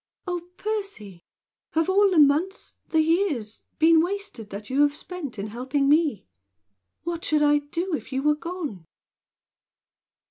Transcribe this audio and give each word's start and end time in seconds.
Oh, 0.25 0.41
Percy! 0.57 1.21
Have 1.73 1.87
all 1.87 2.09
the 2.09 2.17
months 2.17 2.73
the 2.87 3.01
years 3.03 3.61
been 3.77 4.01
wasted 4.01 4.49
that 4.49 4.67
you 4.67 4.81
have 4.81 4.95
spent 4.95 5.37
in 5.37 5.45
helping 5.45 5.87
me? 5.87 6.25
What 7.03 7.23
should 7.23 7.43
I 7.43 7.59
do 7.59 7.93
if 7.93 8.11
you 8.11 8.23
were 8.23 8.33
gone?" 8.33 8.87